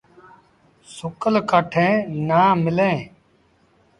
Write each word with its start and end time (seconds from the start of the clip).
سُڪل 0.95 1.35
ڪآٺيٚن 1.49 1.93
نا 2.27 2.41
مليٚن۔ 2.63 2.95